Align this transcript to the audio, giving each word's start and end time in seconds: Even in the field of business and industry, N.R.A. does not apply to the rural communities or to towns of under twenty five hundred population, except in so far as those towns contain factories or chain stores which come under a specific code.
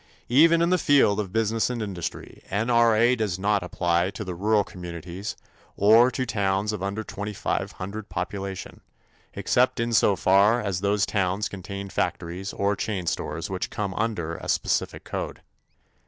Even 0.29 0.63
in 0.63 0.71
the 0.71 0.79
field 0.79 1.19
of 1.19 1.31
business 1.31 1.69
and 1.69 1.79
industry, 1.79 2.41
N.R.A. 2.49 3.15
does 3.15 3.37
not 3.37 3.61
apply 3.61 4.09
to 4.09 4.23
the 4.23 4.33
rural 4.33 4.63
communities 4.63 5.35
or 5.77 6.09
to 6.09 6.25
towns 6.25 6.73
of 6.73 6.81
under 6.81 7.03
twenty 7.03 7.33
five 7.33 7.73
hundred 7.73 8.09
population, 8.09 8.81
except 9.35 9.79
in 9.79 9.93
so 9.93 10.15
far 10.15 10.59
as 10.59 10.81
those 10.81 11.05
towns 11.05 11.47
contain 11.47 11.87
factories 11.87 12.51
or 12.51 12.75
chain 12.75 13.05
stores 13.05 13.47
which 13.47 13.69
come 13.69 13.93
under 13.93 14.37
a 14.37 14.49
specific 14.49 15.03
code. 15.03 15.43